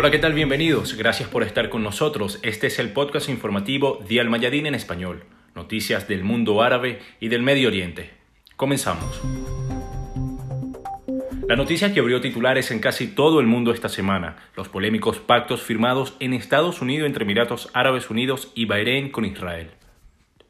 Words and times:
Hola, 0.00 0.10
¿qué 0.10 0.18
tal? 0.18 0.32
Bienvenidos. 0.32 0.94
Gracias 0.94 1.28
por 1.28 1.42
estar 1.42 1.68
con 1.68 1.82
nosotros. 1.82 2.38
Este 2.42 2.68
es 2.68 2.78
el 2.78 2.94
podcast 2.94 3.28
informativo 3.28 4.02
de 4.08 4.18
Al 4.18 4.30
Mayadín 4.30 4.64
en 4.64 4.74
español. 4.74 5.24
Noticias 5.54 6.08
del 6.08 6.24
mundo 6.24 6.62
árabe 6.62 7.00
y 7.20 7.28
del 7.28 7.42
Medio 7.42 7.68
Oriente. 7.68 8.08
Comenzamos. 8.56 9.20
La 11.46 11.54
noticia 11.54 11.92
que 11.92 12.00
abrió 12.00 12.22
titulares 12.22 12.70
en 12.70 12.78
casi 12.78 13.08
todo 13.08 13.40
el 13.40 13.46
mundo 13.46 13.74
esta 13.74 13.90
semana, 13.90 14.36
los 14.56 14.70
polémicos 14.70 15.18
pactos 15.18 15.60
firmados 15.60 16.16
en 16.18 16.32
Estados 16.32 16.80
Unidos 16.80 17.06
entre 17.06 17.24
Emiratos 17.24 17.68
Árabes 17.74 18.08
Unidos 18.08 18.52
y 18.54 18.64
Bahrein 18.64 19.10
con 19.10 19.26
Israel. 19.26 19.68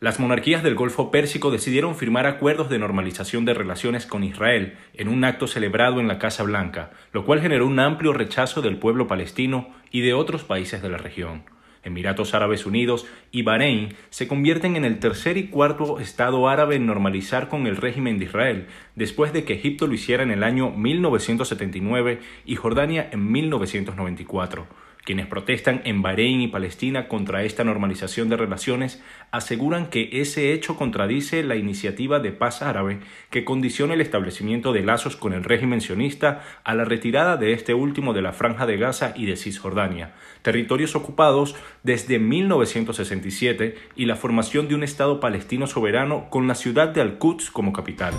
Las 0.01 0.19
monarquías 0.19 0.63
del 0.63 0.77
Golfo 0.77 1.11
Pérsico 1.11 1.51
decidieron 1.51 1.95
firmar 1.95 2.27
acuerdos 2.27 2.71
de 2.71 2.79
normalización 2.79 3.45
de 3.45 3.53
relaciones 3.53 4.07
con 4.07 4.25
Israel 4.25 4.79
en 4.95 5.09
un 5.09 5.25
acto 5.25 5.47
celebrado 5.47 6.01
en 6.01 6.09
la 6.09 6.19
Casa 6.19 6.43
Blanca, 6.43 6.91
lo 7.13 7.27
cual 7.27 7.43
generó 7.43 7.67
un 7.67 7.79
amplio 7.79 8.15
rechazo 8.15 8.63
del 8.63 8.79
pueblo 8.79 9.07
palestino 9.07 9.69
y 9.91 10.01
de 10.01 10.15
otros 10.15 10.43
países 10.43 10.81
de 10.81 10.89
la 10.89 10.97
región. 10.97 11.43
Emiratos 11.83 12.33
Árabes 12.33 12.65
Unidos 12.65 13.07
y 13.31 13.43
Bahrein 13.43 13.95
se 14.09 14.27
convierten 14.27 14.75
en 14.77 14.87
el 14.87 15.01
tercer 15.01 15.37
y 15.37 15.49
cuarto 15.49 16.01
Estado 16.01 16.49
árabe 16.49 16.77
en 16.77 16.87
normalizar 16.87 17.51
con 17.51 17.67
el 17.67 17.77
régimen 17.77 18.19
de 18.19 18.25
Israel, 18.25 18.69
después 18.95 19.35
de 19.35 19.45
que 19.45 19.53
Egipto 19.53 19.87
lo 19.87 19.93
hiciera 19.93 20.23
en 20.23 20.31
el 20.31 20.45
año 20.45 20.71
1979 20.71 22.21
y 22.47 22.57
Jordania 22.57 23.07
en 23.13 23.31
1994. 23.31 24.67
Quienes 25.05 25.27
protestan 25.27 25.81
en 25.85 26.03
Bahrein 26.03 26.41
y 26.43 26.49
Palestina 26.49 27.09
contra 27.09 27.43
esta 27.43 27.65
normalización 27.65 28.29
de 28.29 28.37
relaciones 28.37 29.03
aseguran 29.31 29.87
que 29.87 30.09
ese 30.13 30.53
hecho 30.53 30.77
contradice 30.77 31.43
la 31.43 31.57
iniciativa 31.57 32.21
de 32.21 32.33
paz 32.33 32.63
árabe 32.63 33.01
que 33.31 33.45
condiciona 33.45 33.95
el 33.95 34.03
establecimiento 34.03 34.73
de 34.73 34.83
lazos 34.83 35.17
con 35.17 35.33
el 35.33 35.45
régimen 35.45 35.81
sionista 35.81 36.43
a 36.65 36.75
la 36.75 36.85
retirada 36.85 37.37
de 37.37 37.53
este 37.53 37.73
último 37.73 38.13
de 38.13 38.23
la 38.23 38.33
Franja 38.33 38.67
de 38.67 38.77
Gaza 38.77 39.15
y 39.17 39.27
de 39.27 39.37
Cisjordania, 39.37 40.13
territorios 40.43 40.95
ocupados 40.95 41.57
desde 41.83 42.19
1967 42.19 43.77
y 43.97 44.05
la 44.05 44.17
formación 44.17 44.69
de 44.69 44.75
un 44.75 44.83
Estado 44.83 45.19
palestino 45.21 45.67
soberano 45.67 46.29
con 46.29 46.47
la 46.47 46.55
ciudad 46.55 46.89
de 46.89 47.01
Al-Quds 47.01 47.51
como 47.51 47.73
capital. 47.73 48.15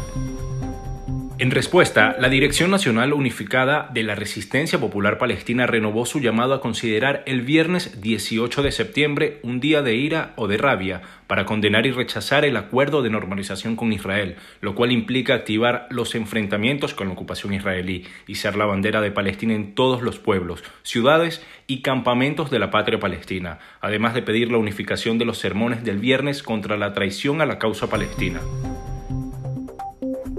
En 1.42 1.50
respuesta, 1.50 2.16
la 2.20 2.30
Dirección 2.30 2.70
Nacional 2.70 3.14
Unificada 3.14 3.90
de 3.92 4.04
la 4.04 4.14
Resistencia 4.14 4.80
Popular 4.80 5.18
Palestina 5.18 5.66
renovó 5.66 6.06
su 6.06 6.20
llamado 6.20 6.54
a 6.54 6.62
considerar 6.62 7.24
el 7.26 7.42
viernes 7.42 8.00
18 8.00 8.62
de 8.62 8.72
septiembre 8.72 9.40
un 9.42 9.60
día 9.60 9.82
de 9.82 9.96
ira 9.96 10.34
o 10.36 10.48
de 10.48 10.58
rabia 10.58 11.02
para 11.26 11.46
condenar 11.46 11.88
y 11.88 11.92
rechazar 11.94 12.46
el 12.46 12.58
acuerdo 12.58 13.02
de 13.02 13.10
normalización 13.10 13.76
con 13.76 13.92
Israel, 13.92 14.36
lo 14.60 14.76
cual 14.76 14.92
implica 14.92 15.34
activar 15.34 15.88
los 15.90 16.14
enfrentamientos 16.14 16.94
con 16.94 17.08
la 17.08 17.14
ocupación 17.14 17.56
israelí 17.56 18.06
y 18.28 18.36
ser 18.36 18.56
la 18.56 18.68
bandera 18.68 19.02
de 19.02 19.10
Palestina 19.10 19.56
en 19.56 19.74
todos 19.74 20.04
los 20.04 20.20
pueblos, 20.20 20.64
ciudades 20.84 21.44
y 21.66 21.82
campamentos 21.82 22.52
de 22.52 22.60
la 22.60 22.70
patria 22.70 23.00
palestina, 23.00 23.58
además 23.80 24.14
de 24.14 24.22
pedir 24.22 24.52
la 24.52 24.60
unificación 24.60 25.18
de 25.18 25.26
los 25.26 25.40
sermones 25.40 25.84
del 25.84 25.98
viernes 25.98 26.44
contra 26.44 26.78
la 26.78 26.94
traición 26.94 27.42
a 27.42 27.48
la 27.48 27.58
causa 27.58 27.90
palestina. 27.90 28.42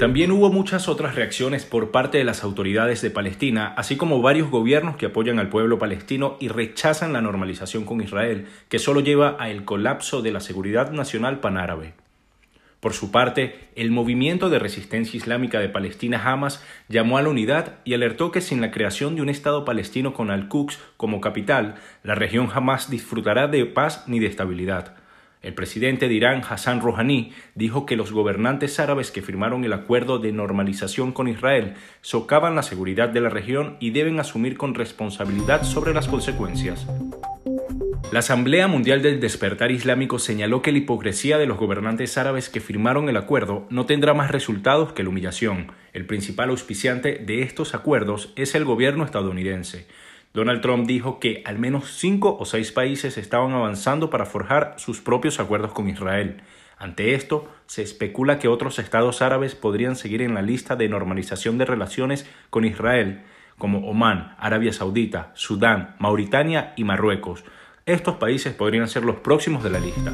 También 0.02 0.32
hubo 0.32 0.50
muchas 0.50 0.88
otras 0.88 1.14
reacciones 1.14 1.64
por 1.64 1.92
parte 1.92 2.18
de 2.18 2.24
las 2.24 2.42
autoridades 2.42 3.02
de 3.02 3.10
Palestina, 3.10 3.72
así 3.76 3.96
como 3.96 4.20
varios 4.20 4.50
gobiernos 4.50 4.96
que 4.96 5.06
apoyan 5.06 5.38
al 5.38 5.48
pueblo 5.48 5.78
palestino 5.78 6.36
y 6.40 6.48
rechazan 6.48 7.12
la 7.12 7.20
normalización 7.20 7.84
con 7.84 8.00
Israel, 8.00 8.48
que 8.68 8.80
solo 8.80 8.98
lleva 8.98 9.28
al 9.28 9.64
colapso 9.64 10.20
de 10.20 10.32
la 10.32 10.40
seguridad 10.40 10.90
nacional 10.90 11.38
panárabe. 11.38 11.94
Por 12.80 12.94
su 12.94 13.12
parte, 13.12 13.68
el 13.76 13.92
movimiento 13.92 14.50
de 14.50 14.58
resistencia 14.58 15.16
islámica 15.16 15.60
de 15.60 15.68
Palestina 15.68 16.20
Hamas 16.20 16.64
llamó 16.88 17.16
a 17.16 17.22
la 17.22 17.28
unidad 17.28 17.74
y 17.84 17.94
alertó 17.94 18.32
que 18.32 18.40
sin 18.40 18.60
la 18.60 18.72
creación 18.72 19.14
de 19.14 19.22
un 19.22 19.28
Estado 19.28 19.64
palestino 19.64 20.14
con 20.14 20.32
Al-Quds 20.32 20.80
como 20.96 21.20
capital, 21.20 21.76
la 22.02 22.16
región 22.16 22.48
jamás 22.48 22.90
disfrutará 22.90 23.46
de 23.46 23.66
paz 23.66 24.02
ni 24.08 24.18
de 24.18 24.26
estabilidad. 24.26 24.96
El 25.42 25.54
presidente 25.54 26.06
de 26.06 26.14
Irán, 26.14 26.42
Hassan 26.48 26.80
Rouhani, 26.80 27.32
dijo 27.56 27.84
que 27.84 27.96
los 27.96 28.12
gobernantes 28.12 28.78
árabes 28.78 29.10
que 29.10 29.22
firmaron 29.22 29.64
el 29.64 29.72
acuerdo 29.72 30.20
de 30.20 30.30
normalización 30.30 31.10
con 31.10 31.26
Israel 31.26 31.74
socavan 32.00 32.54
la 32.54 32.62
seguridad 32.62 33.08
de 33.08 33.20
la 33.20 33.28
región 33.28 33.76
y 33.80 33.90
deben 33.90 34.20
asumir 34.20 34.56
con 34.56 34.74
responsabilidad 34.74 35.64
sobre 35.64 35.94
las 35.94 36.06
consecuencias. 36.06 36.86
La 38.12 38.18
Asamblea 38.18 38.68
Mundial 38.68 39.02
del 39.02 39.20
Despertar 39.20 39.72
Islámico 39.72 40.18
señaló 40.18 40.60
que 40.60 40.70
la 40.70 40.78
hipocresía 40.78 41.38
de 41.38 41.46
los 41.46 41.58
gobernantes 41.58 42.18
árabes 42.18 42.50
que 42.50 42.60
firmaron 42.60 43.08
el 43.08 43.16
acuerdo 43.16 43.66
no 43.70 43.86
tendrá 43.86 44.12
más 44.12 44.30
resultados 44.30 44.92
que 44.92 45.02
la 45.02 45.08
humillación. 45.08 45.72
El 45.92 46.04
principal 46.04 46.50
auspiciante 46.50 47.14
de 47.14 47.42
estos 47.42 47.74
acuerdos 47.74 48.32
es 48.36 48.54
el 48.54 48.66
gobierno 48.66 49.04
estadounidense. 49.04 49.86
Donald 50.34 50.62
Trump 50.62 50.86
dijo 50.86 51.20
que 51.20 51.42
al 51.44 51.58
menos 51.58 51.92
cinco 51.98 52.36
o 52.38 52.46
seis 52.46 52.72
países 52.72 53.18
estaban 53.18 53.52
avanzando 53.52 54.08
para 54.08 54.24
forjar 54.24 54.74
sus 54.78 55.00
propios 55.00 55.38
acuerdos 55.40 55.72
con 55.72 55.88
Israel. 55.88 56.42
Ante 56.78 57.14
esto, 57.14 57.48
se 57.66 57.82
especula 57.82 58.38
que 58.38 58.48
otros 58.48 58.78
estados 58.78 59.20
árabes 59.20 59.54
podrían 59.54 59.94
seguir 59.94 60.22
en 60.22 60.34
la 60.34 60.42
lista 60.42 60.74
de 60.74 60.88
normalización 60.88 61.58
de 61.58 61.66
relaciones 61.66 62.28
con 62.50 62.64
Israel, 62.64 63.22
como 63.58 63.88
Omán, 63.88 64.34
Arabia 64.38 64.72
Saudita, 64.72 65.32
Sudán, 65.34 65.94
Mauritania 65.98 66.72
y 66.76 66.84
Marruecos. 66.84 67.44
Estos 67.84 68.16
países 68.16 68.54
podrían 68.54 68.88
ser 68.88 69.04
los 69.04 69.16
próximos 69.16 69.62
de 69.62 69.70
la 69.70 69.80
lista. 69.80 70.12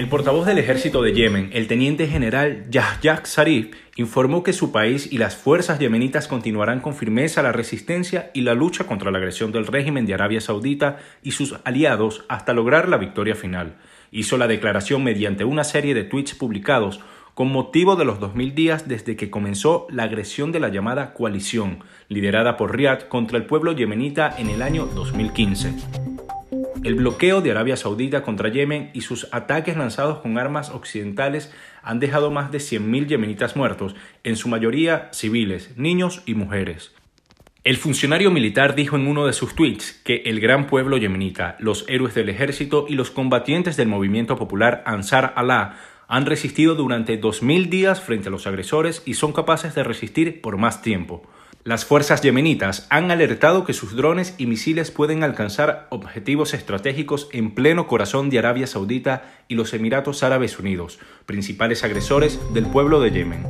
El 0.00 0.08
portavoz 0.08 0.46
del 0.46 0.56
ejército 0.56 1.02
de 1.02 1.12
Yemen, 1.12 1.50
el 1.52 1.66
teniente 1.66 2.06
general 2.06 2.64
Yahya 2.70 3.20
Zarif, 3.26 3.76
informó 3.96 4.42
que 4.42 4.54
su 4.54 4.72
país 4.72 5.12
y 5.12 5.18
las 5.18 5.36
fuerzas 5.36 5.78
yemenitas 5.78 6.26
continuarán 6.26 6.80
con 6.80 6.94
firmeza 6.94 7.42
la 7.42 7.52
resistencia 7.52 8.30
y 8.32 8.40
la 8.40 8.54
lucha 8.54 8.84
contra 8.84 9.10
la 9.10 9.18
agresión 9.18 9.52
del 9.52 9.66
régimen 9.66 10.06
de 10.06 10.14
Arabia 10.14 10.40
Saudita 10.40 11.00
y 11.22 11.32
sus 11.32 11.54
aliados 11.64 12.24
hasta 12.30 12.54
lograr 12.54 12.88
la 12.88 12.96
victoria 12.96 13.34
final. 13.34 13.76
Hizo 14.10 14.38
la 14.38 14.48
declaración 14.48 15.04
mediante 15.04 15.44
una 15.44 15.64
serie 15.64 15.92
de 15.92 16.04
tweets 16.04 16.34
publicados 16.34 17.00
con 17.34 17.52
motivo 17.52 17.94
de 17.94 18.06
los 18.06 18.20
2000 18.20 18.54
días 18.54 18.88
desde 18.88 19.16
que 19.16 19.28
comenzó 19.28 19.86
la 19.90 20.04
agresión 20.04 20.50
de 20.50 20.60
la 20.60 20.70
llamada 20.70 21.12
coalición, 21.12 21.80
liderada 22.08 22.56
por 22.56 22.74
Riad 22.74 23.00
contra 23.02 23.36
el 23.36 23.44
pueblo 23.44 23.72
yemenita 23.72 24.34
en 24.38 24.48
el 24.48 24.62
año 24.62 24.86
2015. 24.86 26.09
El 26.82 26.94
bloqueo 26.94 27.42
de 27.42 27.50
Arabia 27.50 27.76
Saudita 27.76 28.22
contra 28.22 28.48
Yemen 28.48 28.90
y 28.94 29.02
sus 29.02 29.28
ataques 29.32 29.76
lanzados 29.76 30.20
con 30.20 30.38
armas 30.38 30.70
occidentales 30.70 31.52
han 31.82 32.00
dejado 32.00 32.30
más 32.30 32.50
de 32.52 32.58
100.000 32.58 33.06
yemenitas 33.06 33.54
muertos, 33.54 33.94
en 34.24 34.36
su 34.36 34.48
mayoría 34.48 35.10
civiles, 35.12 35.76
niños 35.76 36.22
y 36.24 36.34
mujeres. 36.34 36.94
El 37.64 37.76
funcionario 37.76 38.30
militar 38.30 38.74
dijo 38.74 38.96
en 38.96 39.08
uno 39.08 39.26
de 39.26 39.34
sus 39.34 39.54
tweets 39.54 39.92
que 40.04 40.22
el 40.24 40.40
gran 40.40 40.66
pueblo 40.66 40.96
yemenita, 40.96 41.56
los 41.58 41.84
héroes 41.86 42.14
del 42.14 42.30
ejército 42.30 42.86
y 42.88 42.94
los 42.94 43.10
combatientes 43.10 43.76
del 43.76 43.88
movimiento 43.88 44.36
popular 44.36 44.82
Ansar 44.86 45.34
Allah 45.36 45.76
han 46.08 46.24
resistido 46.24 46.76
durante 46.76 47.20
2.000 47.20 47.68
días 47.68 48.00
frente 48.00 48.28
a 48.28 48.30
los 48.32 48.46
agresores 48.46 49.02
y 49.04 49.14
son 49.14 49.34
capaces 49.34 49.74
de 49.74 49.84
resistir 49.84 50.40
por 50.40 50.56
más 50.56 50.80
tiempo. 50.80 51.28
Las 51.62 51.84
fuerzas 51.84 52.22
yemenitas 52.22 52.86
han 52.88 53.10
alertado 53.10 53.66
que 53.66 53.74
sus 53.74 53.94
drones 53.94 54.34
y 54.38 54.46
misiles 54.46 54.90
pueden 54.90 55.22
alcanzar 55.22 55.88
objetivos 55.90 56.54
estratégicos 56.54 57.28
en 57.32 57.54
pleno 57.54 57.86
corazón 57.86 58.30
de 58.30 58.38
Arabia 58.38 58.66
Saudita 58.66 59.24
y 59.46 59.56
los 59.56 59.74
Emiratos 59.74 60.22
Árabes 60.22 60.58
Unidos, 60.58 60.98
principales 61.26 61.84
agresores 61.84 62.40
del 62.54 62.64
pueblo 62.64 62.98
de 63.00 63.10
Yemen. 63.10 63.44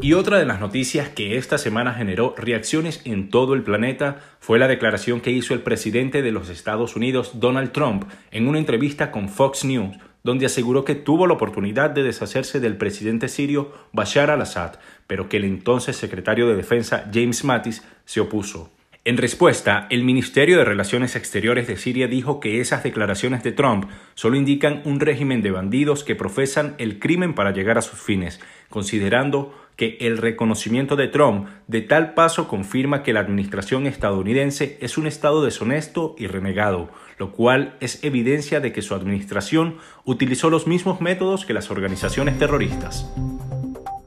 Y 0.00 0.14
otra 0.14 0.38
de 0.38 0.46
las 0.46 0.58
noticias 0.58 1.10
que 1.10 1.36
esta 1.36 1.58
semana 1.58 1.92
generó 1.92 2.34
reacciones 2.38 3.02
en 3.04 3.28
todo 3.28 3.52
el 3.52 3.62
planeta 3.62 4.20
fue 4.40 4.58
la 4.58 4.66
declaración 4.66 5.20
que 5.20 5.32
hizo 5.32 5.52
el 5.52 5.60
presidente 5.60 6.22
de 6.22 6.32
los 6.32 6.48
Estados 6.48 6.96
Unidos, 6.96 7.32
Donald 7.34 7.72
Trump, 7.72 8.04
en 8.30 8.48
una 8.48 8.58
entrevista 8.58 9.10
con 9.10 9.28
Fox 9.28 9.66
News, 9.66 9.98
donde 10.22 10.46
aseguró 10.46 10.84
que 10.84 10.94
tuvo 10.94 11.26
la 11.26 11.34
oportunidad 11.34 11.90
de 11.90 12.02
deshacerse 12.02 12.60
del 12.60 12.76
presidente 12.76 13.28
sirio 13.28 13.72
Bashar 13.92 14.30
al-Assad, 14.30 14.74
pero 15.06 15.28
que 15.28 15.38
el 15.38 15.44
entonces 15.44 15.96
secretario 15.96 16.48
de 16.48 16.56
Defensa 16.56 17.10
James 17.12 17.44
Mattis 17.44 17.82
se 18.04 18.20
opuso. 18.20 18.70
En 19.04 19.16
respuesta, 19.16 19.88
el 19.90 20.04
Ministerio 20.04 20.58
de 20.58 20.64
Relaciones 20.64 21.16
Exteriores 21.16 21.66
de 21.66 21.76
Siria 21.76 22.06
dijo 22.06 22.38
que 22.38 22.60
esas 22.60 22.84
declaraciones 22.84 23.42
de 23.42 23.50
Trump 23.50 23.90
solo 24.14 24.36
indican 24.36 24.80
un 24.84 25.00
régimen 25.00 25.42
de 25.42 25.50
bandidos 25.50 26.04
que 26.04 26.14
profesan 26.14 26.76
el 26.78 27.00
crimen 27.00 27.34
para 27.34 27.50
llegar 27.50 27.78
a 27.78 27.82
sus 27.82 28.00
fines, 28.00 28.40
considerando 28.70 29.52
que 29.76 29.96
el 30.00 30.18
reconocimiento 30.18 30.96
de 30.96 31.08
Trump 31.08 31.48
de 31.66 31.80
tal 31.80 32.14
paso 32.14 32.48
confirma 32.48 33.02
que 33.02 33.12
la 33.12 33.20
administración 33.20 33.86
estadounidense 33.86 34.78
es 34.80 34.98
un 34.98 35.06
Estado 35.06 35.44
deshonesto 35.44 36.14
y 36.18 36.26
renegado, 36.26 36.90
lo 37.18 37.32
cual 37.32 37.76
es 37.80 38.02
evidencia 38.04 38.60
de 38.60 38.72
que 38.72 38.82
su 38.82 38.94
administración 38.94 39.76
utilizó 40.04 40.50
los 40.50 40.66
mismos 40.66 41.00
métodos 41.00 41.46
que 41.46 41.54
las 41.54 41.70
organizaciones 41.70 42.38
terroristas. 42.38 43.10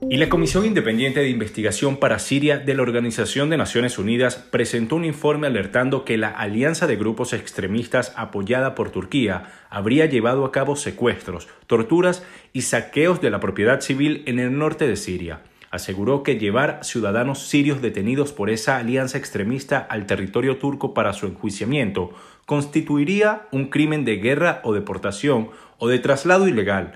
Y 0.08 0.18
la 0.18 0.30
Comisión 0.30 0.68
Independiente 0.68 1.20
de 1.20 1.30
Investigación 1.30 1.98
para 1.98 2.20
Siria 2.20 2.60
de 2.60 2.76
la 2.76 2.84
Organización 2.84 3.50
de 3.50 3.58
Naciones 3.58 3.98
Unidas 3.98 4.36
presentó 4.36 4.98
un 4.98 5.04
informe 5.04 5.48
alertando 5.48 6.06
que 6.06 6.16
la 6.18 6.30
alianza 6.30 6.86
de 6.86 6.96
grupos 6.96 7.34
extremistas 7.34 8.14
apoyada 8.16 8.76
por 8.76 8.92
Turquía 8.92 9.52
habría 9.68 10.06
llevado 10.06 10.46
a 10.46 10.52
cabo 10.52 10.76
secuestros, 10.76 11.48
torturas 11.66 12.24
y 12.54 12.62
saqueos 12.62 13.20
de 13.20 13.32
la 13.32 13.40
propiedad 13.40 13.82
civil 13.82 14.22
en 14.28 14.38
el 14.38 14.56
norte 14.56 14.88
de 14.88 14.96
Siria. 14.96 15.42
Aseguró 15.76 16.24
que 16.24 16.38
llevar 16.40 16.80
ciudadanos 16.84 17.48
sirios 17.48 17.82
detenidos 17.82 18.32
por 18.32 18.50
esa 18.50 18.78
alianza 18.78 19.18
extremista 19.18 19.78
al 19.78 20.06
territorio 20.06 20.58
turco 20.58 20.94
para 20.94 21.14
su 21.14 21.28
enjuiciamiento 21.28 22.12
constituiría 22.46 23.48
un 23.52 23.68
crimen 23.70 24.06
de 24.06 24.18
guerra 24.18 24.62
o 24.64 24.74
deportación 24.74 25.50
o 25.78 25.88
de 25.88 26.00
traslado 26.00 26.48
ilegal. 26.48 26.94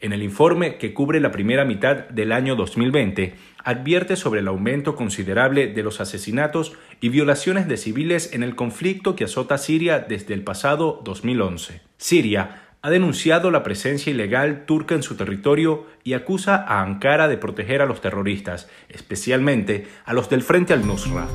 En 0.00 0.12
el 0.12 0.22
informe 0.22 0.78
que 0.78 0.94
cubre 0.94 1.20
la 1.20 1.30
primera 1.30 1.64
mitad 1.64 2.08
del 2.08 2.32
año 2.32 2.56
2020, 2.56 3.34
advierte 3.62 4.16
sobre 4.16 4.40
el 4.40 4.48
aumento 4.48 4.96
considerable 4.96 5.68
de 5.68 5.82
los 5.82 6.00
asesinatos 6.00 6.72
y 7.00 7.08
violaciones 7.08 7.68
de 7.68 7.76
civiles 7.76 8.32
en 8.32 8.42
el 8.42 8.56
conflicto 8.56 9.14
que 9.14 9.24
azota 9.24 9.58
Siria 9.58 10.00
desde 10.00 10.34
el 10.34 10.42
pasado 10.42 11.00
2011. 11.04 11.80
Siria 11.98 12.71
ha 12.82 12.90
denunciado 12.90 13.52
la 13.52 13.62
presencia 13.62 14.10
ilegal 14.10 14.66
turca 14.66 14.96
en 14.96 15.04
su 15.04 15.16
territorio 15.16 15.86
y 16.02 16.14
acusa 16.14 16.56
a 16.56 16.82
Ankara 16.82 17.28
de 17.28 17.38
proteger 17.38 17.80
a 17.80 17.86
los 17.86 18.00
terroristas, 18.00 18.68
especialmente 18.88 19.86
a 20.04 20.12
los 20.12 20.28
del 20.28 20.42
Frente 20.42 20.72
al-Nusra. 20.72 21.28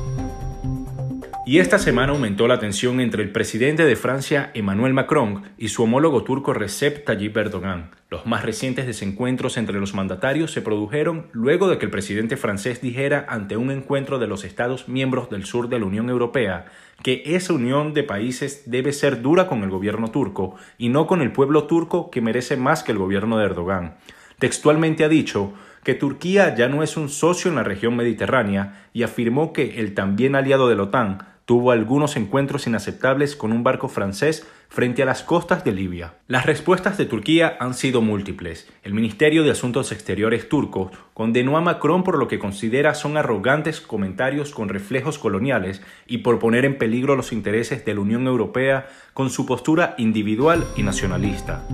Y 1.48 1.60
esta 1.60 1.78
semana 1.78 2.12
aumentó 2.12 2.46
la 2.46 2.58
tensión 2.58 3.00
entre 3.00 3.22
el 3.22 3.32
presidente 3.32 3.86
de 3.86 3.96
Francia, 3.96 4.50
Emmanuel 4.52 4.92
Macron, 4.92 5.44
y 5.56 5.68
su 5.68 5.82
homólogo 5.82 6.22
turco 6.22 6.52
Recep 6.52 7.06
Tayyip 7.06 7.34
Erdogan. 7.38 7.90
Los 8.10 8.26
más 8.26 8.44
recientes 8.44 8.86
desencuentros 8.86 9.56
entre 9.56 9.80
los 9.80 9.94
mandatarios 9.94 10.52
se 10.52 10.60
produjeron 10.60 11.28
luego 11.32 11.68
de 11.68 11.78
que 11.78 11.86
el 11.86 11.90
presidente 11.90 12.36
francés 12.36 12.82
dijera 12.82 13.24
ante 13.30 13.56
un 13.56 13.70
encuentro 13.70 14.18
de 14.18 14.26
los 14.26 14.44
Estados 14.44 14.88
miembros 14.88 15.30
del 15.30 15.46
sur 15.46 15.70
de 15.70 15.78
la 15.78 15.86
Unión 15.86 16.10
Europea 16.10 16.66
que 17.02 17.22
esa 17.24 17.54
unión 17.54 17.94
de 17.94 18.02
países 18.02 18.64
debe 18.66 18.92
ser 18.92 19.22
dura 19.22 19.46
con 19.46 19.62
el 19.62 19.70
gobierno 19.70 20.10
turco 20.10 20.56
y 20.76 20.90
no 20.90 21.06
con 21.06 21.22
el 21.22 21.32
pueblo 21.32 21.64
turco 21.64 22.10
que 22.10 22.20
merece 22.20 22.58
más 22.58 22.82
que 22.82 22.92
el 22.92 22.98
gobierno 22.98 23.38
de 23.38 23.46
Erdogan. 23.46 23.96
Textualmente 24.38 25.02
ha 25.02 25.08
dicho 25.08 25.54
que 25.82 25.94
Turquía 25.94 26.54
ya 26.54 26.68
no 26.68 26.82
es 26.82 26.98
un 26.98 27.08
socio 27.08 27.48
en 27.48 27.56
la 27.56 27.62
región 27.62 27.96
mediterránea 27.96 28.88
y 28.92 29.02
afirmó 29.02 29.54
que 29.54 29.80
el 29.80 29.94
también 29.94 30.34
aliado 30.34 30.68
de 30.68 30.76
la 30.76 30.82
OTAN 30.82 31.37
tuvo 31.48 31.70
algunos 31.70 32.18
encuentros 32.18 32.66
inaceptables 32.66 33.34
con 33.34 33.52
un 33.52 33.62
barco 33.62 33.88
francés 33.88 34.46
frente 34.68 35.02
a 35.02 35.06
las 35.06 35.22
costas 35.22 35.64
de 35.64 35.72
Libia. 35.72 36.12
Las 36.26 36.44
respuestas 36.44 36.98
de 36.98 37.06
Turquía 37.06 37.56
han 37.58 37.72
sido 37.72 38.02
múltiples. 38.02 38.68
El 38.82 38.92
Ministerio 38.92 39.42
de 39.42 39.52
Asuntos 39.52 39.90
Exteriores 39.90 40.50
turco 40.50 40.90
condenó 41.14 41.56
a 41.56 41.62
Macron 41.62 42.04
por 42.04 42.18
lo 42.18 42.28
que 42.28 42.38
considera 42.38 42.92
son 42.92 43.16
arrogantes 43.16 43.80
comentarios 43.80 44.52
con 44.52 44.68
reflejos 44.68 45.18
coloniales 45.18 45.80
y 46.06 46.18
por 46.18 46.38
poner 46.38 46.66
en 46.66 46.76
peligro 46.76 47.16
los 47.16 47.32
intereses 47.32 47.82
de 47.82 47.94
la 47.94 48.00
Unión 48.00 48.26
Europea 48.26 48.86
con 49.14 49.30
su 49.30 49.46
postura 49.46 49.94
individual 49.96 50.66
y 50.76 50.82
nacionalista. 50.82 51.64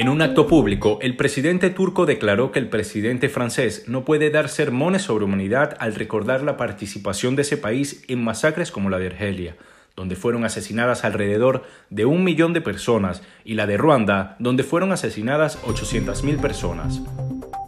En 0.00 0.08
un 0.08 0.22
acto 0.22 0.46
público, 0.46 0.98
el 1.02 1.14
presidente 1.14 1.68
turco 1.68 2.06
declaró 2.06 2.52
que 2.52 2.58
el 2.58 2.70
presidente 2.70 3.28
francés 3.28 3.84
no 3.86 4.02
puede 4.02 4.30
dar 4.30 4.48
sermones 4.48 5.02
sobre 5.02 5.26
humanidad 5.26 5.76
al 5.78 5.94
recordar 5.94 6.42
la 6.42 6.56
participación 6.56 7.36
de 7.36 7.42
ese 7.42 7.58
país 7.58 8.02
en 8.08 8.24
masacres 8.24 8.70
como 8.70 8.88
la 8.88 8.98
de 8.98 9.08
Argelia, 9.08 9.56
donde 9.96 10.16
fueron 10.16 10.46
asesinadas 10.46 11.04
alrededor 11.04 11.64
de 11.90 12.06
un 12.06 12.24
millón 12.24 12.54
de 12.54 12.62
personas, 12.62 13.22
y 13.44 13.56
la 13.56 13.66
de 13.66 13.76
Ruanda, 13.76 14.36
donde 14.38 14.62
fueron 14.62 14.90
asesinadas 14.90 15.60
800.000 15.64 16.40
personas. 16.40 17.02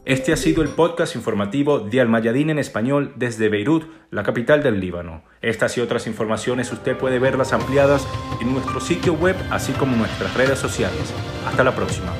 Este 0.04 0.32
ha 0.32 0.36
sido 0.36 0.62
el 0.62 0.68
podcast 0.68 1.14
informativo 1.14 1.78
de 1.78 2.00
Almayadín 2.00 2.50
en 2.50 2.58
español 2.58 3.12
desde 3.14 3.48
Beirut, 3.48 3.84
la 4.10 4.24
capital 4.24 4.60
del 4.60 4.80
Líbano. 4.80 5.22
Estas 5.42 5.78
y 5.78 5.80
otras 5.80 6.08
informaciones 6.08 6.72
usted 6.72 6.96
puede 6.96 7.20
verlas 7.20 7.52
ampliadas 7.52 8.04
en 8.40 8.52
nuestro 8.52 8.80
sitio 8.80 9.14
web 9.14 9.36
así 9.50 9.72
como 9.74 9.92
en 9.92 10.00
nuestras 10.00 10.34
redes 10.34 10.58
sociales. 10.58 11.14
Hasta 11.46 11.62
la 11.62 11.76
próxima. 11.76 12.12